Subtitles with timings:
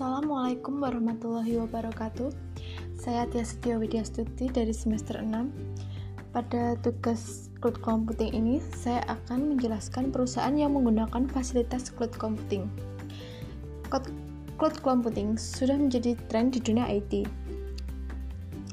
[0.00, 2.32] Assalamualaikum warahmatullahi wabarakatuh.
[2.96, 5.28] Saya Tia Setia Widya Stuti dari semester 6
[6.32, 12.64] Pada tugas cloud computing ini Saya akan menjelaskan perusahaan yang menggunakan fasilitas cloud computing.
[14.56, 17.28] Cloud computing sudah menjadi tren di dunia IT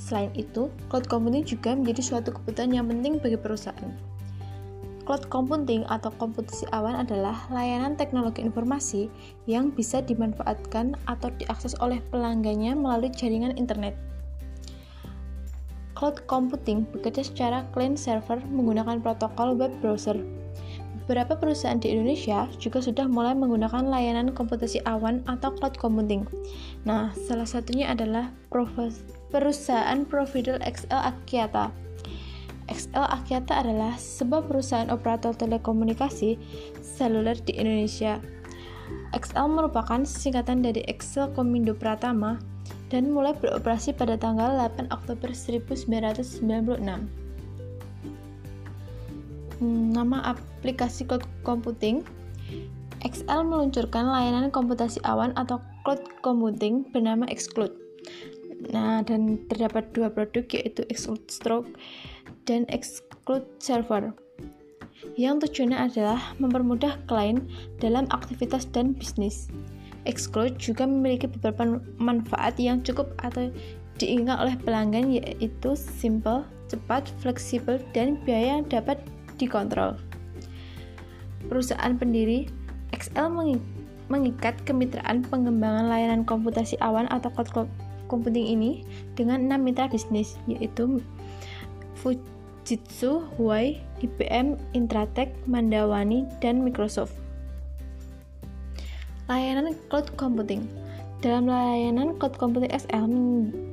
[0.00, 3.92] Selain itu, cloud computing juga menjadi suatu kebutuhan yang penting bagi perusahaan
[5.08, 9.08] Cloud computing atau komputasi awan adalah layanan teknologi informasi
[9.48, 13.96] yang bisa dimanfaatkan atau diakses oleh pelanggannya melalui jaringan internet.
[15.96, 20.16] Cloud computing bekerja secara client server menggunakan protokol web browser.
[21.04, 26.22] Beberapa perusahaan di Indonesia juga sudah mulai menggunakan layanan komputasi awan atau cloud computing.
[26.86, 28.30] Nah, salah satunya adalah
[29.34, 31.74] perusahaan provider XL Akyata
[32.70, 36.38] XL Akyata adalah sebuah perusahaan operator telekomunikasi
[36.78, 38.22] seluler di Indonesia.
[39.10, 42.38] XL merupakan singkatan dari XL Komindo Pratama
[42.90, 46.42] dan mulai beroperasi pada tanggal 8 Oktober 1996.
[49.60, 52.00] Nama aplikasi cloud computing
[53.00, 57.72] XL meluncurkan layanan komputasi awan atau cloud computing bernama Xcloud.
[58.68, 61.70] Nah, dan terdapat dua produk yaitu Xcloud Stroke
[62.50, 64.10] dan Xcloud Server
[65.14, 67.46] yang tujuannya adalah mempermudah klien
[67.78, 69.46] dalam aktivitas dan bisnis.
[70.04, 73.54] Xcloud juga memiliki beberapa manfaat yang cukup atau
[74.02, 78.98] diingat oleh pelanggan yaitu simple, cepat, fleksibel, dan biaya yang dapat
[79.38, 79.96] dikontrol.
[81.48, 82.48] Perusahaan pendiri
[82.92, 83.30] XL
[84.10, 87.70] mengikat kemitraan pengembangan layanan komputasi awan atau cloud
[88.10, 88.70] computing ini
[89.14, 90.98] dengan enam mitra bisnis yaitu
[92.70, 97.18] Fujitsu, Huawei, IBM, Intratech, Mandawani, dan Microsoft.
[99.26, 100.70] Layanan cloud computing
[101.18, 103.10] dalam layanan cloud computing SL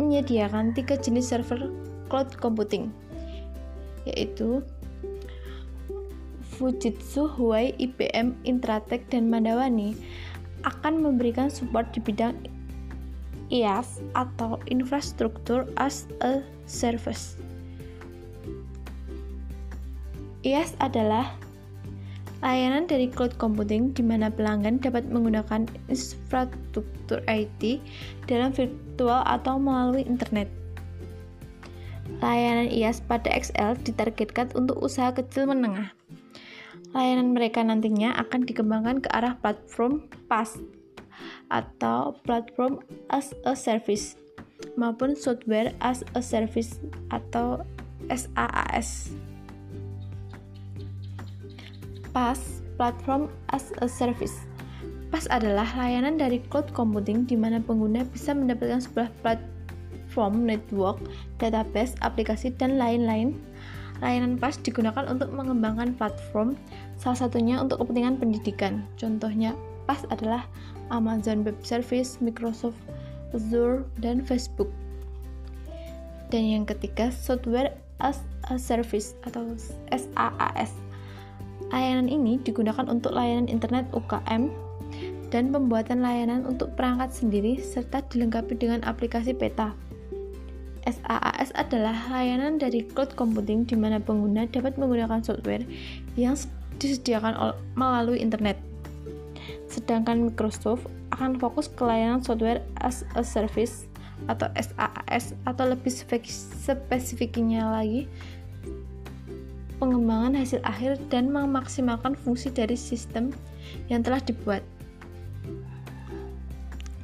[0.00, 1.68] menyediakan tiga jenis server
[2.08, 2.88] cloud computing
[4.08, 4.64] yaitu
[6.56, 10.00] Fujitsu, Huawei, IBM, Intratech, dan Mandawani
[10.64, 12.40] akan memberikan support di bidang
[13.52, 17.36] IaaS atau Infrastructure as a Service.
[20.46, 21.34] IaaS adalah
[22.38, 27.82] layanan dari cloud computing di mana pelanggan dapat menggunakan infrastruktur IT
[28.30, 30.46] dalam virtual atau melalui internet.
[32.22, 35.92] Layanan IaaS pada XL ditargetkan untuk usaha kecil menengah.
[36.96, 40.56] Layanan mereka nantinya akan dikembangkan ke arah platform PaaS
[41.52, 42.80] atau platform
[43.12, 44.16] as a service
[44.78, 47.66] maupun software as a service atau
[48.08, 49.17] SaaS.
[52.18, 54.42] PaaS Platform as a Service.
[55.14, 60.98] PaaS adalah layanan dari cloud computing di mana pengguna bisa mendapatkan sebuah platform network,
[61.38, 63.38] database, aplikasi, dan lain-lain.
[64.02, 66.58] Layanan PaaS digunakan untuk mengembangkan platform,
[66.98, 68.82] salah satunya untuk kepentingan pendidikan.
[68.98, 69.54] Contohnya,
[69.86, 70.42] PaaS adalah
[70.90, 72.82] Amazon Web Service, Microsoft
[73.30, 74.74] Azure, dan Facebook.
[76.34, 78.18] Dan yang ketiga, Software as
[78.50, 79.54] a Service atau
[79.94, 80.87] SaaS.
[81.68, 84.48] Layanan ini digunakan untuk layanan internet UKM
[85.28, 89.76] dan pembuatan layanan untuk perangkat sendiri serta dilengkapi dengan aplikasi peta.
[90.88, 95.68] SaaS adalah layanan dari cloud computing di mana pengguna dapat menggunakan software
[96.16, 96.32] yang
[96.80, 97.36] disediakan
[97.76, 98.56] melalui internet.
[99.68, 103.84] Sedangkan Microsoft akan fokus ke layanan software as a service
[104.26, 108.08] atau SaaS atau lebih spesifiknya lagi
[109.78, 113.30] pengembangan hasil akhir dan memaksimalkan fungsi dari sistem
[113.86, 114.62] yang telah dibuat.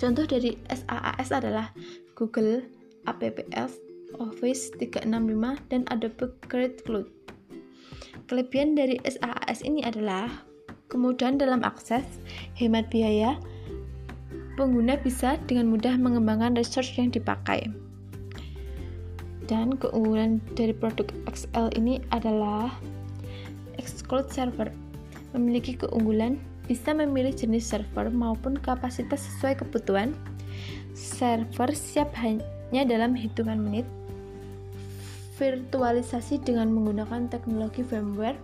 [0.00, 1.74] Contoh dari SaaS adalah
[2.16, 2.64] Google
[3.04, 3.76] Apps,
[4.16, 7.08] Office 365, dan Adobe Creative Cloud.
[8.30, 10.30] Kelebihan dari SaaS ini adalah
[10.88, 12.06] kemudahan dalam akses,
[12.56, 13.36] hemat biaya,
[14.56, 17.68] pengguna bisa dengan mudah mengembangkan research yang dipakai.
[19.50, 22.70] Dan keunggulan dari produk XL ini adalah
[23.82, 24.70] Xcloud Server.
[25.34, 26.38] Memiliki keunggulan
[26.70, 30.14] bisa memilih jenis server maupun kapasitas sesuai kebutuhan.
[30.94, 33.82] Server siap hanya dalam hitungan menit.
[35.42, 38.38] Virtualisasi dengan menggunakan teknologi firmware,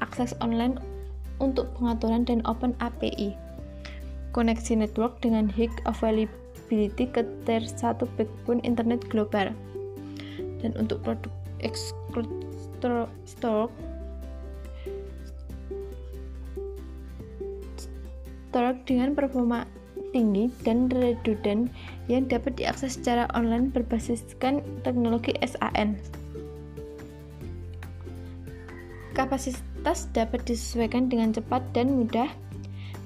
[0.00, 0.80] akses online
[1.44, 3.36] untuk pengaturan dan Open API.
[4.32, 9.52] Koneksi network dengan high availability ke tier 1 backbone internet global.
[10.58, 11.32] Dan untuk produk
[13.26, 13.70] stock
[18.48, 19.68] Storage dengan performa
[20.10, 21.68] tinggi dan redundant
[22.08, 25.94] yang dapat diakses secara online berbasiskan teknologi SAN.
[29.14, 32.32] Kapasitas dapat disesuaikan dengan cepat dan mudah,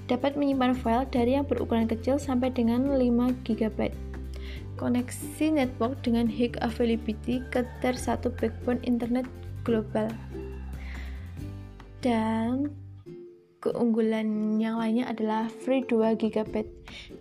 [0.07, 4.12] dapat menyimpan file dari yang berukuran kecil sampai dengan 5 GB.
[4.81, 9.29] Koneksi network dengan high availability ke tier 1 backbone internet
[9.63, 10.11] global.
[12.03, 12.73] Dan
[13.63, 16.67] Keunggulan yang lainnya adalah free 2 GB.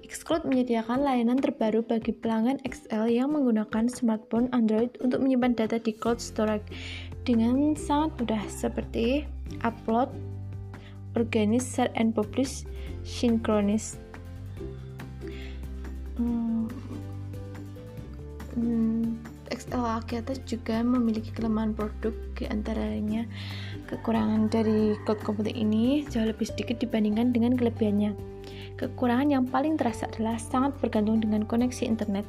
[0.09, 5.93] Xcloud menyediakan layanan terbaru bagi pelanggan XL yang menggunakan smartphone Android untuk menyimpan data di
[5.93, 6.65] cloud storage
[7.29, 9.29] dengan sangat mudah seperti
[9.61, 10.09] upload,
[11.13, 12.65] organize, share and publish.
[16.17, 16.65] Hmm, hmm,
[19.51, 23.23] XL Akeata juga memiliki kelemahan produk di antaranya
[23.91, 28.15] Kekurangan dari cloud computing ini jauh lebih sedikit dibandingkan dengan kelebihannya.
[28.79, 32.23] Kekurangan yang paling terasa adalah sangat bergantung dengan koneksi internet.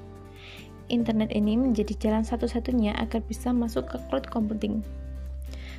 [0.91, 4.83] Internet ini menjadi jalan satu-satunya agar bisa masuk ke cloud computing.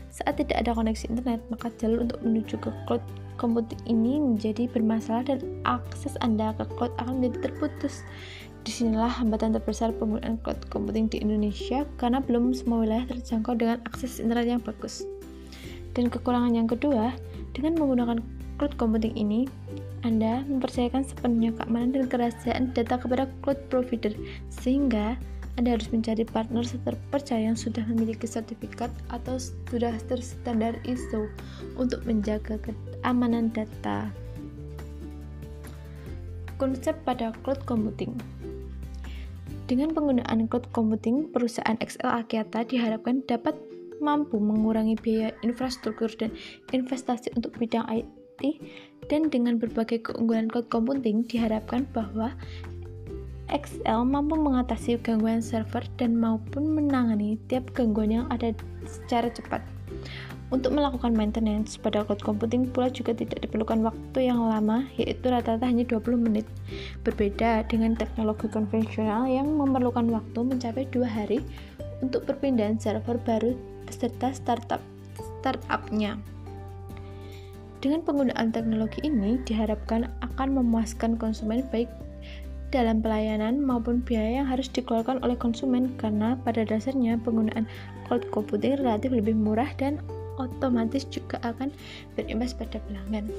[0.08, 3.04] Saat tidak ada koneksi internet, maka jalur untuk menuju ke cloud
[3.36, 8.08] computing ini menjadi bermasalah dan akses Anda ke cloud akan menjadi terputus.
[8.64, 13.84] Di sinilah hambatan terbesar penggunaan cloud computing di Indonesia karena belum semua wilayah terjangkau dengan
[13.84, 15.04] akses internet yang bagus.
[15.92, 17.12] Dan kekurangan yang kedua,
[17.52, 18.24] dengan menggunakan
[18.56, 19.52] cloud computing ini,
[20.08, 24.16] Anda mempercayakan sepenuhnya keamanan dan kerahasiaan data kepada cloud provider,
[24.48, 25.20] sehingga
[25.60, 31.28] Anda harus mencari partner terpercaya yang sudah memiliki sertifikat atau sudah terstandar ISO
[31.76, 34.08] untuk menjaga keamanan data.
[36.56, 38.16] Konsep pada cloud computing
[39.74, 43.58] dengan penggunaan cloud computing, perusahaan XL Akyata diharapkan dapat
[43.98, 46.30] mampu mengurangi biaya infrastruktur dan
[46.70, 48.62] investasi untuk bidang IT
[49.10, 52.38] dan dengan berbagai keunggulan cloud computing diharapkan bahwa
[53.50, 58.54] XL mampu mengatasi gangguan server dan maupun menangani tiap gangguan yang ada
[58.86, 59.66] secara cepat.
[60.54, 65.66] Untuk melakukan maintenance pada cloud computing pula juga tidak diperlukan waktu yang lama, yaitu rata-rata
[65.66, 66.46] hanya 20 menit.
[67.02, 71.42] Berbeda dengan teknologi konvensional yang memerlukan waktu mencapai dua hari
[72.06, 73.58] untuk perpindahan server baru
[73.90, 74.78] beserta startup
[75.42, 76.22] startupnya.
[77.82, 81.90] Dengan penggunaan teknologi ini diharapkan akan memuaskan konsumen baik
[82.70, 87.66] dalam pelayanan maupun biaya yang harus dikeluarkan oleh konsumen karena pada dasarnya penggunaan
[88.06, 89.98] cloud computing relatif lebih murah dan
[90.38, 91.70] otomatis juga akan
[92.18, 93.30] berimbas pada pelanggan.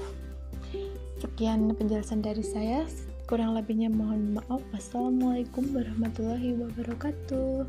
[1.22, 2.84] Sekian penjelasan dari saya.
[3.24, 4.60] Kurang lebihnya mohon maaf.
[4.74, 7.64] Wassalamualaikum warahmatullahi wabarakatuh.